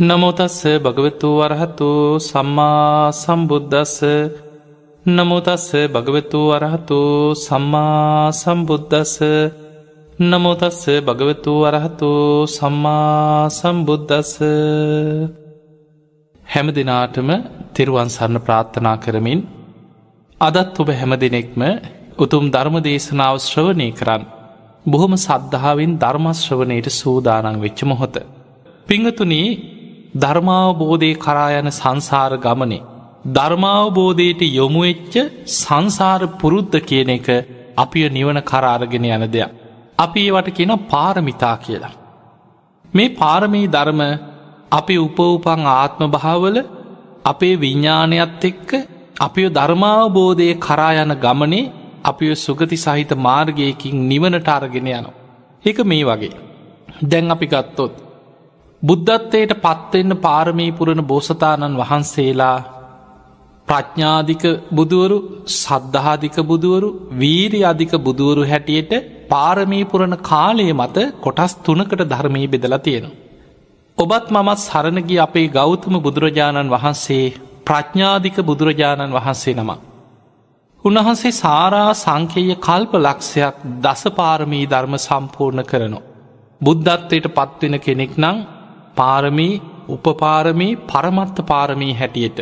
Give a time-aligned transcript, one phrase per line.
[0.00, 3.96] නමුතස්ස භගවතු වරහතු සම්මා සම්බුද්ධස්ස
[5.04, 7.00] නමුතස්ස භගවතු වරහතු
[7.36, 9.14] සම්මා සම්බුද්ධස්ස
[10.22, 12.10] නමුතස්ස භගවතු වරහතු
[12.48, 14.32] සම්මා සම්බුද්ධස්ස
[16.46, 17.28] හැම දෙනාටම
[17.74, 19.40] තෙරුවන් සරණ ප්‍රාර්ථනා කරමින්
[20.40, 21.62] අදත් ඔබ හැම දෙනෙක්ම
[22.18, 24.22] උතුම් ධර්ම දේශනාව ශ්‍රවණය කරන්න.
[24.84, 28.14] බොහොම සද්ධාවෙන් ධර්මශ්‍රවනයට සූදානං වෙච්ච මොහොත.
[28.88, 29.50] පිංහතුනී
[30.14, 32.82] ධර්මාවබෝධය කරායන සංසාර ගමනේ.
[33.28, 35.14] ධර්මාවබෝධයට යොමුවෙච්ච
[35.46, 37.28] සංසාර පුරුද්ධ කියන එක
[37.76, 39.50] අපිය නිවන කරාරගෙන යන දෙයක්.
[39.98, 41.94] අපි ඒවට කියන පාරමිතා කියලා.
[42.84, 44.00] මේ පාරමී ධර්ම
[44.72, 46.56] අපි උපවපන් ආත්ම භාවල
[47.24, 48.70] අපේ විඤ්ඥානයත් එක්ක
[49.20, 51.72] අපිය ධර්මාවබෝධය කරා යන ගමනේ
[52.04, 55.18] අපිය සුගති සහිත මාර්ගයකින් නිවනට අරගෙන යනවා.
[55.64, 56.36] එක මේ වගේ.
[57.02, 58.09] දැන් අපි ගත්තොත්.
[58.82, 62.58] බුද්ධත්වයට පත්වෙන්න පාරමී පුරණ බෝසතාණන් වහන්සේලා
[63.68, 65.16] ප්‍රඥාධික බුදුවරු
[65.54, 68.92] සද්ධාධික බුදුවරු වීරි අධික බුදුවරු හැටියට
[69.28, 73.18] පාරමීපුරණ කාලය මත කොටස් තුනකට ධර්මී බෙදලා තියෙනවා.
[73.98, 77.26] ඔබත් මමත් සරණගි අපේ ගෞතම බුදුරජාණන් වහන්සේ
[77.66, 79.70] ප්‍රඥාධික බුදුරජාණන් වහන්සේ නම.
[80.84, 86.06] උන්වහන්සේ සාරා සංකේය කල්ප ලක්ෂයක් දසපාරමී ධර්ම සම්පූර්ණ කරනවා.
[86.60, 88.38] බුද්ධත්වයට පත්වෙන කෙනෙක් නං
[88.96, 89.54] පාරමී
[89.88, 92.40] උපපාරමී පරමත්ත පාරමී හැටියට.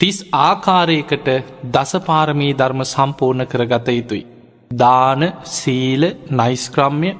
[0.00, 1.28] තිස් ආකාරයකට
[1.74, 4.26] දසපාරමී ධර්ම සම්පූර්ණ කරගත යුතුයි.
[4.70, 5.22] දාන
[5.56, 7.10] සීල නයිස්ක්‍රම්ය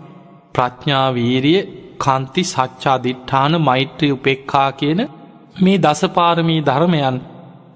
[0.54, 1.60] ප්‍රඥාවීරිය
[1.98, 5.00] කන්ති සච්චාදිට්ඨාන මෛත්‍රී උපෙක්කා කියන
[5.56, 7.20] මේ දසපාරමී ධර්මයන්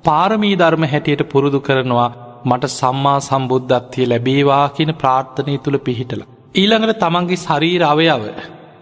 [0.05, 2.11] පාරමී ධර්ම හැටියට පුරුදු කරනවා
[2.45, 6.23] මට සම්මා සම්බුද්ධත්වය ලැබේවා කියන ප්‍රාර්ථනය තුළ පිහිටල.
[6.55, 8.23] ඊළඟට තමන්ගේ ශරීර අවයාව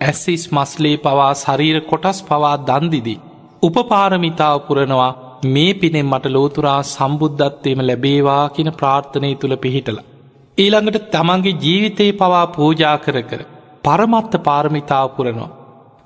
[0.00, 3.22] ඇස්සිස් මස්ලේ පවා ශරීර කොටස් පවා දන්දිදී.
[3.62, 5.16] උපපාරමිතාව පුරනවා
[5.46, 9.98] මේ පිනෙන් මට ලෝතුරා සම්බුද්ධත්වයම ලැබේවා කියන ප්‍රාර්ථනය තුළ පිහිටල.
[10.58, 13.42] ඊළඟට තමන්ගේ ජීවිතයේ පවා පූජා කර කර
[13.84, 15.54] පරමත්ත පාරමිතාව පුරනවා.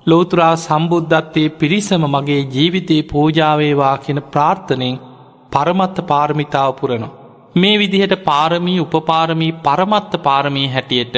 [0.07, 5.01] ලෝතුරා සම්බුද්ධත්තේ පිරිසම මගේ ජීවිතයේ පූජාවේවා කියෙන ප්‍රාර්ථනයෙන්
[5.51, 7.15] පරමත්ත පාරමිතාව පුරනවා.
[7.55, 11.15] මේ විදිහට පාරමී උපපාරමී පරමත්ත පාරමී හැටියට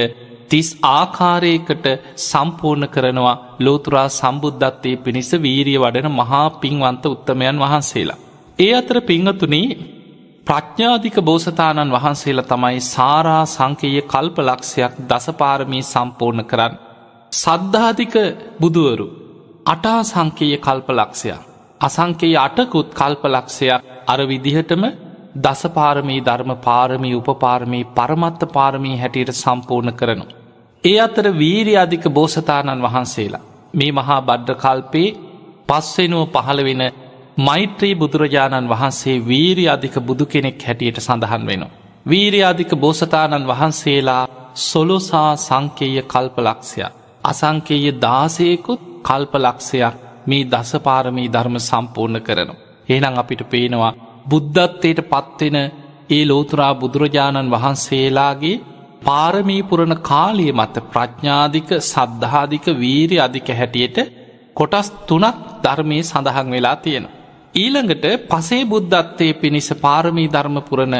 [0.49, 1.85] තිස් ආකාරයකට
[2.21, 8.21] සම්පූර්ණ කරනවා ලෝතුරා සම්බුද්ධත්තේ පිණිස වීරිය වඩන මහා පින්වන්ත උත්තමයන් වහන්සේලා.
[8.59, 9.77] ඒ අතර පිංහතුනේ
[10.47, 16.73] ප්‍රඥාධික බෝසතාණන් වහන්සේලා තමයි සාරා සංකයේ කල්ප ලක්ෂයක් දසපාරමී සම්පූර්ණ කරන්න.
[17.33, 18.15] සද්ධාධික
[18.59, 19.07] බුදුවරු
[19.65, 21.41] අටා සංකයේ කල්ප ලක්ෂයක්.
[21.81, 24.83] අසංකයේ අටකුත් කල්ප ලක්ෂයක් අර විදිහටම
[25.35, 30.25] දසපාරමී ධර්ම පාරමී උපපාරමී පරමත්ත පාරමී හැටියට සම්පූර්ණ කරනු.
[30.83, 35.09] ඒ අතර වීරි අධික බෝසතාණන් වහන්සේලා මේ මහා බද්ධ කල්පේ
[35.67, 36.83] පස්වෙනුව පහළ වෙන
[37.39, 41.73] මෛත්‍රී බුදුරජාණන් වහන්සේ වීරි අධික බුදු කෙනෙක් හැටියට සඳහන් වෙනවා.
[42.05, 44.23] වීරයාධික බෝසතාණන් වහන්සේලා
[44.61, 46.93] සොලොසා සංකේය කල්පලක්ෂයක්.
[47.23, 49.95] අසංකේය දාසයකුත් කල්පලක්ෂයක්
[50.27, 52.53] මේ දසපාරමී ධර්ම සම්පූර්ණ කරනු.
[52.89, 53.93] ඒනං අපිට පේනවා
[54.25, 55.57] බුද්ධත්වයට පත්වෙන
[56.09, 58.61] ඒ ලෝතුරා බුදුරජාණන් වහන්සේලාගේ
[59.01, 63.97] පාරමීපුරණ කාලය මත ප්‍රඥාධික සද්ධාධික වීරි අධික හැටියට
[64.55, 67.15] කොටස් තුනක් ධර්මය සඳහන් වෙලා තියෙනවා.
[67.55, 70.95] ඊළඟට පසේ බුද්ධත්වය පිණිස පාරමී ධර්මපුරණ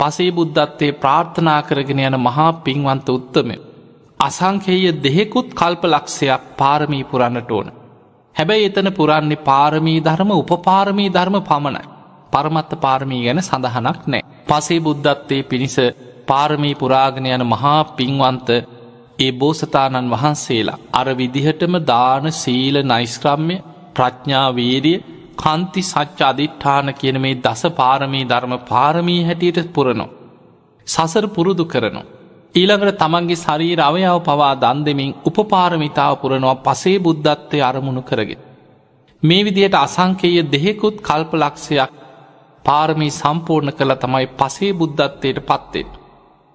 [0.00, 3.50] පසේ බුද්ධත්වය ප්‍රාර්ථනා කරගෙන යන මහා පින්වන්ත උත්තම.
[4.20, 7.68] අසංකේය දෙහෙකුත් කල්ප ලක්ෂයක් පාරමී පුරන්නට ඕන.
[8.36, 11.93] හැබැයි එතන පුරන්නේ පාරමී ධර්ම උපපාරමී ධර්ම පමණයි.
[12.34, 14.22] පරමත්ත පාරමී ගැන සඳහනක් නෑ.
[14.48, 15.76] පසේ බුද්ධත්වය පිණිස
[16.26, 18.48] පාරමී පුරාගෙන යන මහා පින්වන්ත
[19.18, 23.56] ඒ බෝසතාණන් වහන්සේලා අර විදිහටම දාන සීල නයිස්ක්‍රම්ය
[23.94, 24.98] ප්‍රඥාවීරිය
[25.36, 30.06] කන්ති සච්ච අධිට්ඨාන කියන මේ දස පාරමී ධර්ම පාරමී හැටියට පුරනො.
[30.86, 32.02] සසර පුරුදු කරනු.
[32.54, 38.40] ඊළඟට තමන්ගේ ශරීර අවයාව පවා දන් දෙමින් උපපාරමිතාව පුරනවා පසේ බුද්ධත්වය අරමුණු කරගෙන.
[39.22, 41.90] මේ විදියට අසංකේය දෙහෙකුත් කල්ප ලක්ෂයක්
[42.64, 45.88] පාරමී සම්පූර්ණ කළ තමයි පසේ බුද්ධත්වයට පත්වෙන්.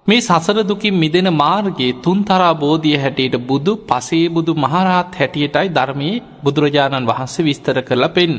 [0.06, 7.08] මේ සසර දුකින් මිදෙන මාර්ගයේ තුන්තරා බෝධිය හැටියට බුදු පසේ බුදු මහරහත් හැටියටයි ධර්මයේ බුදුරජාණන්
[7.08, 8.36] වහන්සේ විස්තර කරලා පෙන්න්න.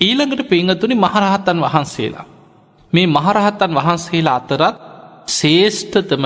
[0.00, 2.26] ඊළඟට පිංහතුනි මහරහත්තන් වහන්සේලා.
[2.92, 4.76] මේ මහරහත්තන් වහන්සේලා අතරත්
[5.28, 6.24] ශේෂ්ඨතම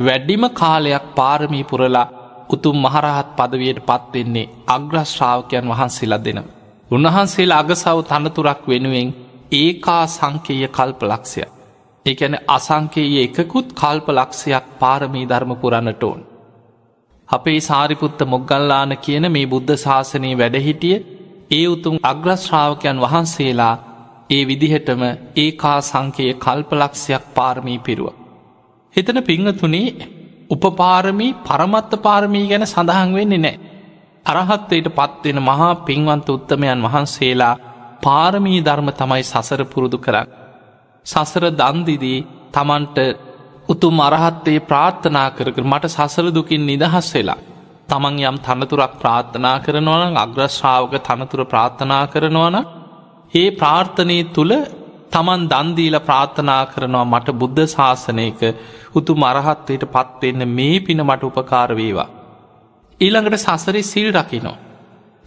[0.00, 2.06] වැඩිම කාලයක් පාරමී පුරලා
[2.48, 6.46] උතුම් මහරහත් පදවයට පත්වෙන්නේ අග්‍රශ්‍රාවකයන් වහන්සේලා දෙනව.
[6.90, 9.08] උන්වහන්සේලා අගසව තනතුරක් වෙනුවෙන්
[9.52, 11.50] ඒකා සංකේය කල්ප ලක්ෂයක්.
[12.06, 16.20] එකැන අසංකයේ එකකුත් කල්ප ලක්ෂයක් පාරමී ධර්ම පුරන්නට ඕන්.
[17.28, 20.96] අපේ සාරිපුත්ත මොග්ගල්ලාන කියන මේ බුද්ධ ශාසනයේ වැඩහිටිය
[21.50, 23.74] ඒ උතුම් අග්‍රශ්‍රාවකයන් වහන්සේලා
[24.30, 25.02] ඒ විදිහටම
[25.36, 28.08] ඒ කා සංකයේ කල්පලක්ෂයක් පාරමී පිරුව.
[28.94, 29.88] හිතන පිංහතුනේ
[30.50, 33.56] උපපාරමී පරමත්ත පාරමී ගැන සඳහන් වෙන්නේ නෑ.
[34.26, 37.54] අරහත්වයට පත්වෙන මහා පින්වන්ත උත්තමයන් වහන්සේලා
[38.02, 40.28] පාරමී ධර්ම තමයි සසර පුරුදු කරන්න.
[41.06, 42.18] සසර දන්දිදී
[42.52, 42.98] තමන්ට
[43.68, 47.40] උතුම් අරහත්තේ ප්‍රාර්ථනා කරකර මට සසර දුකින් නිදහස් වෙලා.
[47.88, 52.56] තමන් යම් තනතුරක් ප්‍රාර්ථනා කරනවන අග්‍රශ්‍රාවක තනතුර ප්‍රාර්ථනා කරනවන
[53.34, 54.54] ඒ ප්‍රාර්ථනය තුළ
[55.12, 58.40] තමන් දන්දීල ප්‍රාර්ථනා කරනවා මට බුද්ධ ශාසනයක
[58.94, 62.08] උතු මරහත්වයට පත්වෙන්න මේ පින මට උපකාරවේවා.
[63.00, 64.56] ඊළඟට සසරි සිල් රකිනෝ.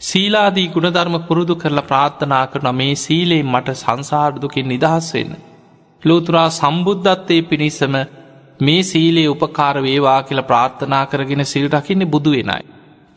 [0.01, 5.35] සීලාදී ගුණධර්ම පුරුදු කරලා ප්‍රාර්ථනා කරන මේ සීලේ මට සංසාර්දුකින් නිදහස් වෙන්න.
[6.03, 7.95] ලෝතුරා සම්බුද්ධත්තය පිණිසම
[8.59, 12.63] මේ සීලේ උපකාර වේවා කියල ප්‍රාර්ථනා කරගෙන සිල් රකින්නේ බුදු වෙනයි.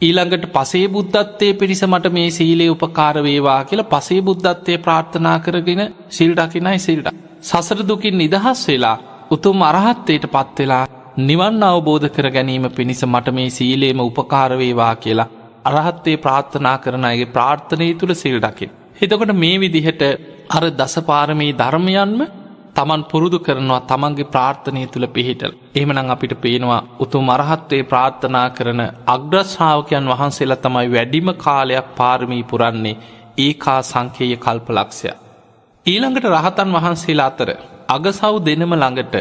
[0.00, 6.32] ඊළඟට පසේ බුද්ධත්තය පිරිස මට මේ සීලේ උපකාර වේවා කියල පසේ බුද්ධත්තය ප්‍රාර්ථනා කරගෙන සිල්
[6.36, 7.08] රකිනයි සිල්ට.
[7.42, 8.98] සසර දුකින් නිදහස් වෙලා
[9.30, 10.84] උතුම් අරහත්තයට පත්වෙලා
[11.20, 15.28] නිවන් අවබෝධ කර ගැනීම පිණිස මට මේ සීලේම උපකාරවේවා කියලා
[15.68, 18.70] අරහත්තේ ප්‍රාර්ථනා කරන අගේ ප්‍රාර්ථනය තුළ සිල් දකිින්.
[18.98, 20.02] එතකොට මේ විදිහට
[20.50, 22.20] අර දසපාරමී ධර්මයන්ම
[22.76, 25.52] තමන් පුරුදු කරනවා තමන්ගේ ප්‍රාර්ථනය තුළ පිහිටල්.
[25.74, 33.00] එහමනං අපිට පේනවා උතු මරහත්වේ ප්‍රාර්ථනා කරන අග්‍රශ්ාවකයන් වහන්සේලා තමයි වැඩිම කාලයක් පාරමී පුරන්නේ
[33.38, 35.10] ඒකා සංකේය කල්පලක්ෂය.
[35.86, 37.50] ඊළඟට රහතන් වහන්සේලා අතර
[37.88, 39.14] අගසව් දෙනම ළඟට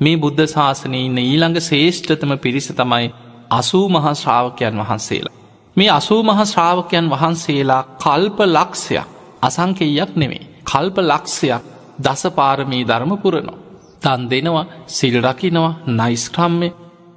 [0.00, 3.06] මේ බුද්ධ ශාසනය ඉන්න ඊළඟ ශේෂ්ඨතම පිරිස තමයි
[3.52, 5.37] අසූ මහා ශ්‍රාවකයන් වහන්සේලා.
[5.78, 9.06] මේ අසූ මහා ශ්‍රාවකයන් වහන්සේලා කල්ප ලක්ෂයක්
[9.42, 10.48] අසංකෙයක් නෙමේ.
[10.64, 11.62] කල්ප ලක්ෂයක්
[11.98, 13.58] දසපාරමී ධර්ම පුරනවා.
[14.02, 16.68] තන් දෙනවා සිල් රකිනවා නයිස්ක්‍රම්මය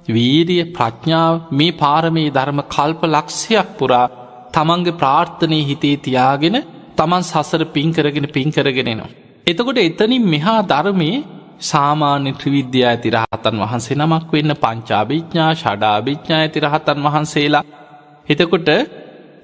[0.08, 4.06] වීරිය ප්‍රඥාව මේ පාරමී ධර්ම කල්ප ලක්ෂයක් පුරා
[4.52, 6.56] තමන්ගේ ප්‍රාර්ථනය හිතේ තියාගෙන
[6.96, 9.12] තමන් සසර පින්කරගෙන පින්කරගෙනෙනවා.
[9.46, 11.10] එතකොට එතනින් මෙහා ධර්මය
[11.62, 17.64] සාමාන්‍ය ත්‍රවිද්‍යා ඇති රහතන් වහන්සේ නමක් වෙන්න පංචාභිඥා ෂඩාභිඥා ඇති රහතන් වහන්සේලා
[18.26, 18.70] එතකොට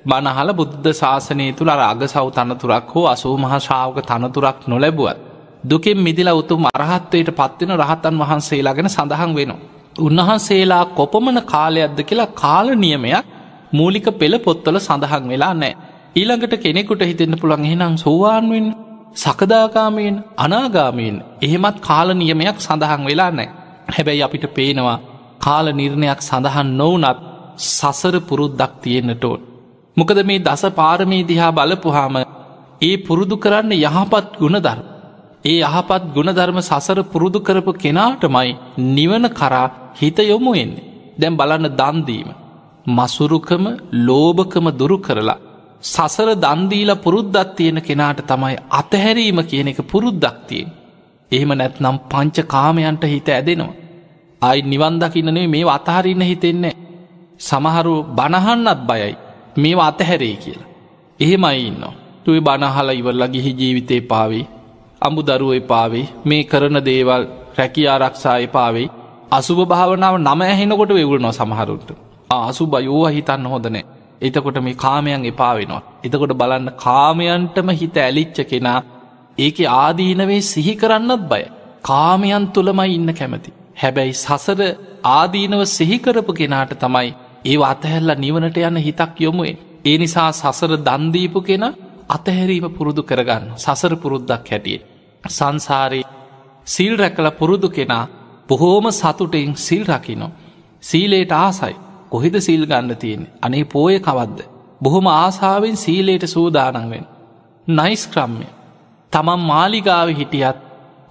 [0.04, 5.18] බනහල බුද්ධ ශාසනය තුළ අග සව් තනතුරක් හෝ අසූ මහාශාවක තනතුරක් නොලැබුවත්
[5.62, 9.60] දුකෙන් මිදිලා උතුම් අරහත්වයට පත්වෙන රහතන් වහන්සේලා ගැන සඳහන් වෙනවා.
[9.98, 13.24] උන්වහන්සේලා කොපමන කාලයක්ද කියලා කාල නියමයක්
[13.72, 15.74] මූලික පෙළ පොත්තල සඳහන් වෙලා නෑ.
[16.16, 18.66] ඊළඟට කෙනෙකුට හිතෙන්න්න පුළන් එහෙනම් සෝවාන්වෙන්
[19.14, 23.48] සකදාකාමයෙන් අනාගාමයෙන් එහෙමත් කාල නියමයක් සඳහන් වෙලා නෑ.
[23.88, 24.98] හැබැයි අපිට පේනවා
[25.38, 27.18] කාල නිර්ණයක් සඳහන් නොවනත්
[27.58, 29.40] සසර පුරුද්දක් තියෙන්න්නට ඕන්.
[29.96, 32.16] මොකද මේ දස පාරමී දිහා බලපුහාම
[32.80, 34.84] ඒ පුරුදු කරන්න යහපත් ගුණධර්ම.
[35.44, 38.50] ඒ යහපත් ගුණධර්ම සසර පුරුදු කරපු කෙනාටමයි
[38.88, 40.86] නිවන කරා හිත යොමු එන්නේ.
[41.18, 42.30] දැම් බලන්න දන්දීම.
[42.88, 43.64] මසුරුකම
[44.00, 45.38] ලෝභකම දුරු කරලා.
[45.84, 50.68] සසර දන්දීල පුරුද්දත් තියෙන කෙනාට තමයි අතහැරීම කියන එක පුරුද්දක් තියෙන්.
[51.30, 53.78] එහෙම නැත්නම් පංච කාමයන්ට හිත ඇදෙනවා.
[54.42, 56.76] අයි නිවන්දකින්නනේ මේ අතහරින්න හිතෙන්නේ.
[57.40, 59.14] සමහරු බණහන්නත් බයයි
[59.56, 60.68] මේ අතහැරේ කියලා.
[61.20, 61.84] එහෙමයි ඉන්න.
[62.24, 64.46] තුයි බණහලා ඉවරලා ගිහි ජීවිතේ පාවී
[65.02, 67.22] අඹු දරුව එපාවේ මේ කරන දේවල්
[67.58, 68.88] රැකි ආරක්ෂා එපාවෙයි
[69.30, 71.90] අසුභ භාවනාව නම ඇහෙනකොට වෙවුල නො සමහරුන්ට
[72.30, 73.84] ආසු බයෝව හිතන්න හොදනෑ
[74.20, 75.82] එතකොට මේ කාමයන් එපා වෙනවා.
[76.04, 78.80] එතකොට බලන්න කාමයන්ටම හිත ඇලිච්ච කෙනා
[79.38, 81.42] ඒක ආදීනවේ සිහි කරන්නත් බය.
[81.82, 83.50] කාමයන් තුළමයි ඉන්න කැමති.
[83.76, 84.60] හැබැයි සසර
[85.08, 87.10] ආදීනව සිහිකරපු කෙනාට තමයි
[87.48, 89.58] ඒ අතහැල්ල නිවනට යන්න හිතක් යොමුේ.
[89.84, 91.64] ඒ නිසා සසර දන්දීපු කෙන
[92.08, 94.78] අතහැරීම පුරුදු කරගන්න සසර පුරුද්දක් හැටිය.
[95.24, 96.04] සංසාරී
[96.66, 98.04] සිල් රැකල පුරුදු කෙනා
[98.48, 100.30] බොහෝම සතුටෙන් සිල් රකිනෝ.
[100.82, 101.76] සීලේට ආසයි
[102.10, 104.40] කොහෙද සිල් ගන්න තියෙන අනේ පෝය කවද්ද.
[104.82, 107.06] බොහොම ආසාාවෙන් සීලේට සූදානන්වෙන්.
[107.66, 108.46] නයිස් ක්‍රම්ය
[109.12, 110.58] තමන් මාලිගාව හිටියත්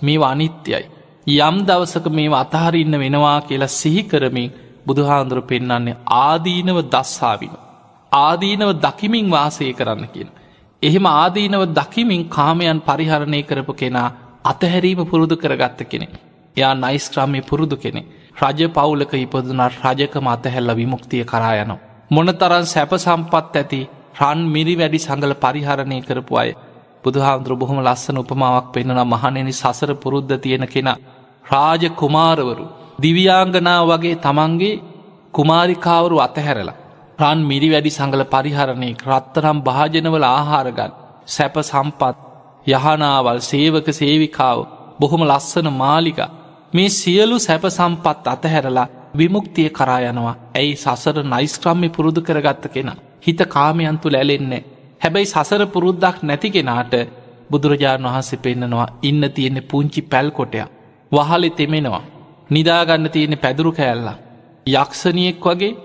[0.01, 0.86] මේ අනිත්‍යයි.
[1.27, 4.51] යම් දවසක මේ අතහරින්න වෙනවා කියලා සිහිකරමින්
[4.88, 7.53] බුදුහාන්දුර පෙන්නන්නේ ආදීනව දස්සාවින.
[8.12, 10.29] ආදීනව දකිමින් වාසය කරන්න කියන.
[10.82, 14.10] එහෙම ආදීනව දකිමින් කාමයන් පරිහරණය කරපු කෙනා
[14.46, 16.08] අතහැරීම පුරුදු කරගත්ත කෙනෙ.
[16.56, 18.01] එයා නයිස් ක්‍රමය පුරුදු කෙනෙ.
[18.36, 21.84] රජ පවුලක ඉපදුනට රජක මතහැල්ල විමුක්තිය කරා යනවා.
[22.12, 23.82] මොනතරන් සැප සම්පත් ඇති
[24.15, 26.50] රන් මිරි වැඩි සඟල පරිහරණය කරපු අය.
[27.03, 30.89] බුදුහාමුදුර බොහොම ලස්සන උපමාවක් පෙන්න්නන මහනෙනි සසර පුරුද්ධ තියෙන කෙන.
[31.46, 32.65] රාජ කුමාරවරු
[33.00, 34.82] දිවියාංගනා වගේ තමන්ගේ
[35.34, 36.77] කුමාරිකාවරු අතහැරලා.
[37.20, 42.16] රන් මිරි වැඩි සඟල පරිහරණය රත්තරම් භාජනවල ආහාරගන්න සැප සම්පත්
[42.68, 44.60] යහනාවල් සේවක සේවිකාව
[45.00, 46.20] බොහොම ලස්සන මාලික
[46.74, 50.36] මේ සියලු සැප සම්පත් අතහැරලා විමුක්තිය කරා යනවා.
[50.56, 52.89] ඇයි සසර නයිස්ක්‍රම්මි පුරුදු කරගත්ත කෙන?
[53.25, 54.66] හිත කාමයන්තු ලැලෙන්නේ
[55.01, 56.94] හැබැයි සසර පුරුද්දක් නැති කෙනාට
[57.51, 60.70] බුදුරජාණන් වහන්සේ පෙන්න්නනවා ඉන්න තියෙන්නේ පුංචි පැල්කොටයක්.
[61.12, 62.04] වහලෙ තෙමෙනවා.
[62.50, 64.18] නිදාගන්න තියෙන පැදුරු කෑල්ලා
[64.66, 65.77] යක්ෂණියෙක් වගේ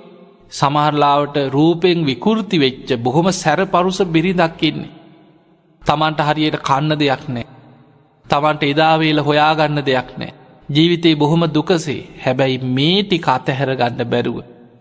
[0.53, 4.93] සමහරලාවට රූපෙන් විකෘති වෙච්ච බොහොම සැර පරුස බිරි දක්කින්නේ.
[5.83, 7.47] තමන්ට හරියට කන්න දෙයක් නෑ.
[8.27, 10.33] තමන්ට එදාවේල හොයාගන්න දෙයක් නෑ.
[10.69, 14.39] ජීවිතේ බොහොම දුකසේ හැබැයි මේටි අතහැර ගන්න බැරුව.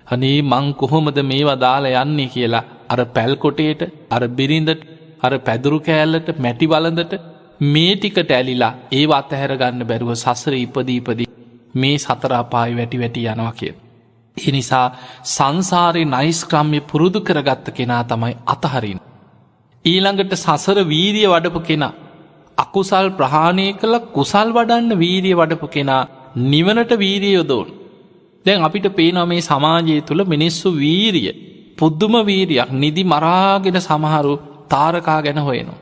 [0.08, 4.88] හනේ මං කොහොමද මේවා දාලා යන්නේ කියලා අර පැල්කොටේට අර බිරිඳට
[5.22, 7.14] අර පැදුරු කෑල්ලට මැටි වලඳට
[7.66, 11.31] මේ ටිකට ඇලිලා ඒ අතහැර ගන්න බැරුව සසර ඉපදීපදී
[11.74, 13.74] මේ සතරාපායි වැටි වැටි යනවා කිය.
[14.38, 14.86] එනිසා
[15.26, 19.00] සංසාරය නයිස්ක්‍රම්ය පුරුදු කරගත්ත කෙනා තමයි අතහරින්.
[19.86, 21.94] ඊළඟට සසර වීරිය වඩපු කෙනා
[22.58, 26.08] අකුසල් ප්‍රහාණය කළ කුසල් වඩන්න වීරිය වඩපු කෙනා
[26.46, 27.68] නිවනට වීරිය යොදෝන්.
[28.46, 31.32] දැන් අපිට පේනවා මේ සමාජය තුළ මිනිස්සු වීරිය
[31.78, 34.34] පුද්දුම වීරියක් නිදි මරාගෙන සමහරු
[34.70, 35.80] තාරකා ගැන හොයනවා.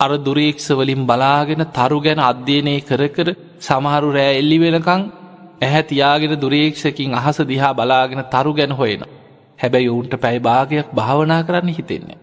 [0.00, 3.28] අර දුරේක්ෂවලින් බලාගෙන තරු ගැන අධ්‍යයනය කර කර
[3.60, 5.02] සමහරු රෑ එල්ලි වෙනකං
[5.60, 9.02] ඇහැ තියාගෙන දුරේක්ෂකින් අහස දිහා බලාගෙන තරු ගැන හොයෙන.
[9.58, 12.18] හැබැයි ඔවුන්ට පැයි භාගයක් භාවනා කරන්න හිතෙන්නේ.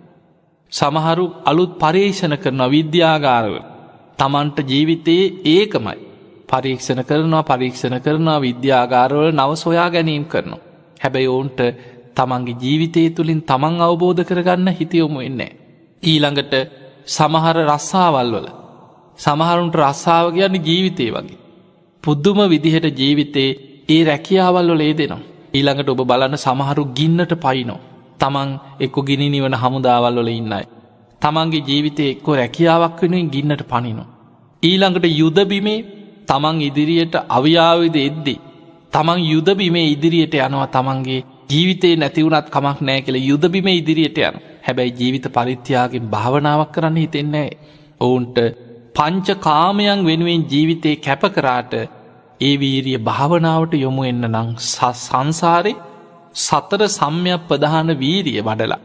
[0.72, 3.54] සමහරු අලුත් පර්ේෂණ කරන විද්‍යාගාරව
[4.20, 5.98] තමන්ට ජීවිතයේ ඒකමයි
[6.50, 10.66] පරීක්ෂණ කරනවා පරීක්ෂණ කරනවා විද්‍යාගාරවල නව සොයා ගැනීම් කරනවා.
[11.02, 11.60] හැබැයි ඔවුන්ට
[12.16, 15.52] තමන්ගේ ජීවිතය තුළින් තමන් අවබෝධ කරගන්න හිතියොමු එන්නේ.
[16.04, 16.54] ඊළඟට
[17.08, 18.48] සමහර රස්සාවල් වල
[19.20, 21.40] සමහරුන්ට රස්සාාව කියන්න ජීවිතය වගේ.
[22.04, 23.50] පුද්දුම විදිහට ජීවිතේ
[23.90, 25.26] ඒ රැකියාවල් වල ඒ දෙනවා.
[25.54, 27.80] ඊළඟට ඔබ බලන්න සමහරු ගින්නට පයිනෝ.
[28.20, 30.66] තමන් එක්කො ගිනි නිවන හමුදාවල් වල ඉන්නයි.
[31.22, 34.12] තමන්ගේ ජීවිතය එක්කො රැකියාවක් වෙනුවෙන් ගින්නට පනිනවා.
[34.64, 35.86] ඊළඟට යුදබිමේ
[36.26, 38.40] තමන් ඉදිරියට අව්‍යාවිද එද්දී.
[38.94, 45.28] තමන් යුදබිමේ ඉදිරියට යනවා තමන්ගේ ජීවිතේ නැතිවුණත් කමක් නෑ කියල යුදබිම ඉදිරියට යන හැබැයි ජීවිත
[45.32, 47.50] පරිත්‍යයාගෙන් භාවනාවක් කරන්න හිතෙන්නේ
[48.00, 48.38] ඔවුන්ට
[48.98, 51.74] පංච කාමයන් වෙනුවෙන් ජීවිතය කැප කරාට
[52.42, 55.74] ඒ වීරිය භාවනාවට යොමු එන්න නං සංසාරය
[56.36, 58.80] සතර සම්යක් ප්‍රධාන වීරිය වඩලා.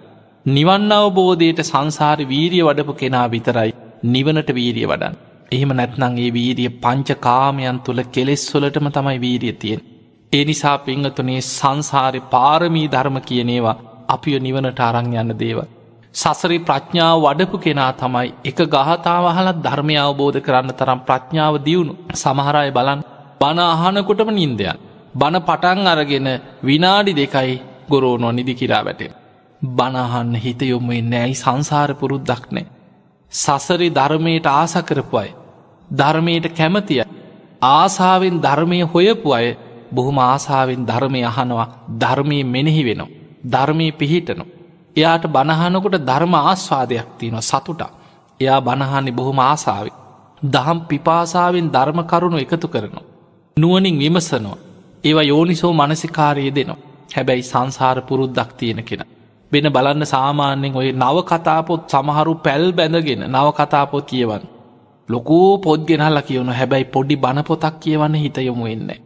[0.47, 3.73] නිවන් අවබෝධයට සංසාර වීරිය වඩපු කෙනා විතරයි
[4.07, 5.17] නිවනට වීරිය වඩන්.
[5.53, 9.83] එහෙම නැත්නං ඒ වීරිය පංච කාමයන් තුළ කෙලෙස්වලටම තමයි වීරිය තියෙන්.
[10.33, 15.59] ඒ නිසා පිංහතුනේ සංසාරය පාරමී ධර්ම කියනේවා අපිය නිවනට අරං යන්න දේව.
[16.15, 23.01] සසරි ප්‍රඥාව වඩපු කෙනා තමයි එක ගහතාවහලත් ධර්මය අවබෝධ කරන්න තරම් ප්‍රඥාව දියුණු සමහරය බලන්
[23.41, 24.77] බණ අහනකොටම නින්දයන්.
[25.15, 26.29] බණ පටන් අරගෙන
[26.63, 29.13] විනාඩි දෙකයි ගොරෝනො නිදි කිරා වැටෙන්.
[29.63, 32.67] බණහන්න හිත යොමුේ නෑයි සංසාර පුරුද්දක් නෑ.
[33.33, 35.31] සසරි ධර්මයට ආසකරපු අය.
[35.91, 37.03] ධර්මයට කැමතිය.
[37.63, 39.47] ආසාාවෙන් ධර්මය හොයපු අය
[39.91, 43.13] බොහොම ආසාාවෙන් ධර්මය අහනවා ධර්මය මෙනෙහි වෙනවා.
[43.45, 44.45] ධර්මය පිහිටනු.
[44.97, 47.83] එයාට බණහනකොට ධර්ම ආස්වාදයක් තියෙනවා සතුට.
[48.41, 49.87] එයා බණහන්නේ බොහොම ආසාාව.
[50.43, 53.05] දහම් පිපාසාාවෙන් ධර්ම කරුණු එකතු කරනවා.
[53.57, 54.59] නුවනින් විමසනවා.
[55.05, 56.83] ඒවා යෝනිසෝ මනසිකාරයේ දෙනවා.
[57.15, 59.03] හැබැයි සංසාර පුරුද්දක් තියෙන කෙන.
[59.53, 64.45] වෙන බලන්න සාමාන්‍යෙන් ඔය නව කතාපොත් සමහරු පැල් බැඳගෙන නව කතාපොත් කියවන්.
[65.09, 69.01] ලොකෝ පොද් ගෙනල්ල කියවුණු හැබැයි පොඩි බණපොතක් කියවන්න හිතයොමු එන්නේ.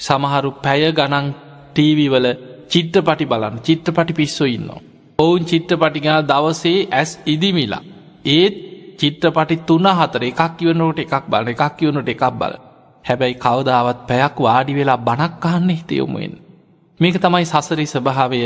[0.00, 1.26] සමහරු පැය ගනන්
[1.70, 2.26] ටීවිවල
[2.70, 4.93] චිත්‍රපටි බලන්න චිත්‍රපටි පිස්සු ඉන්නවා.
[5.18, 7.82] ඔවුන් චිත්‍රපටිගා දවසේ ඇස් ඉදිමිලා.
[8.26, 8.54] ඒත්
[8.98, 12.54] චිත්‍රපටි තුන්න හතර එකක් කියවනට එකක් බල එකක් කියවනට එකක් බල.
[13.04, 16.32] හැබැයි කවදාවත් පැයක් වාඩි වෙලා බණක් අහන්න හිතයොමුෙන්.
[17.00, 18.40] මේක තමයි සසරි ස්භාවය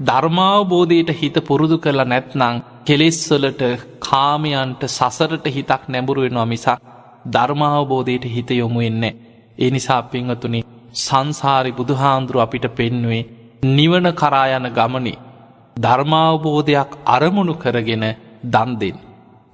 [0.00, 3.62] ධර්මාවබෝධයට හිත පුරුදු කරලා නැත්නං කෙලෙස්වලට
[4.00, 6.80] කාමයන්ට සසරට හිතක් නැඹුරුවෙනවා මිසක්
[7.26, 9.14] ධර්මාවබෝධයට හිත යොමු එන්නේ.
[9.58, 10.60] ඒ නිසා පිංහතුනි
[10.96, 13.22] සංසාරි බුදුහාන්දුරු අපිට පෙන්නුවේ
[13.68, 15.14] නිවන කරායන ගමනි
[15.76, 18.04] ධර්මාවබෝධයක් අරමුණු කරගෙන
[18.44, 18.96] දන්දෙන්.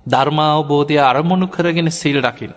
[0.06, 2.52] ධර්මාවබෝධය අරමුණු කරගෙන සිල් රකිින්.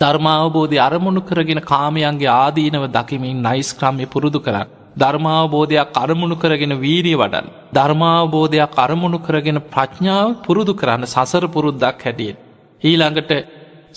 [0.00, 4.68] ධර්මාවබෝධය අරමුණු කරගෙන කාමයන්ගේ ආදීනව දකිමින් නයිස්ක්‍රම්ය පුරුදු කරන්න.
[4.96, 7.46] ධර්මාවබෝධයක් අරමුණු කරගෙන වීරිය වඩන්.
[7.72, 12.36] ධර්මාවබෝධයක් අරමුණු කරගෙන ප්‍රඥාව පුරුදු කරන්න සසර පුරුද්දක් හැටියෙන්.
[12.82, 13.32] ඊළඟට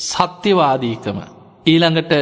[0.06, 1.18] සත්‍යවාදීකම.
[1.66, 2.14] ඊළඟට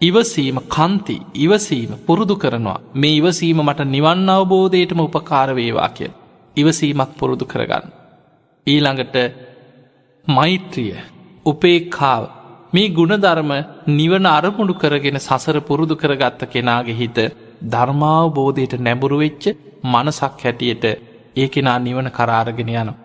[0.00, 6.12] ඉවසීම කන්ති ඉවසීම පුරුදු කරනවා මේ ඉවසීම මට නිවන් අවබෝධයටම උපකාරවේවා කියල්.
[6.58, 7.86] ඉවසීමක් පුරුදු කරගන්න.
[8.66, 9.16] ඊළඟට
[10.26, 10.94] මෛත්‍රිය
[11.46, 12.24] උපේක්කාව
[12.72, 13.52] මේ ගුණධර්ම
[13.90, 17.18] නිවන අරමුණු කරගෙන සසර පුරුදු කරගත්ත කෙනාගේ හිත
[17.66, 19.44] ධර්මාවබෝධයට නැඹුරු වෙච්ච
[19.84, 20.84] මනසක් හැටියට
[21.36, 22.98] ඒ කෙනා නිවන කරාරගෙන යනවා.